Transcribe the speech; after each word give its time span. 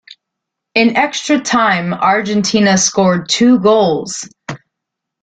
In 0.73 0.97
extra 0.97 1.39
time, 1.39 1.93
Argentina 1.93 2.75
scored 2.75 3.29
two 3.29 3.59
goals. 3.59 4.27